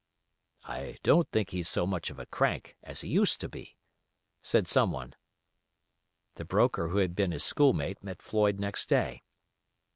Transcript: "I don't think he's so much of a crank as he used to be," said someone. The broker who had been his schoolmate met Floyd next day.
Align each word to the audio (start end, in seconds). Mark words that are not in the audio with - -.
"I 0.65 0.97
don't 1.03 1.29
think 1.29 1.51
he's 1.51 1.69
so 1.69 1.85
much 1.85 2.09
of 2.09 2.17
a 2.17 2.25
crank 2.25 2.75
as 2.81 3.01
he 3.01 3.09
used 3.09 3.39
to 3.41 3.47
be," 3.47 3.77
said 4.41 4.67
someone. 4.67 5.13
The 6.37 6.43
broker 6.43 6.87
who 6.87 6.97
had 6.97 7.15
been 7.15 7.31
his 7.31 7.43
schoolmate 7.43 8.03
met 8.03 8.23
Floyd 8.23 8.59
next 8.59 8.89
day. 8.89 9.21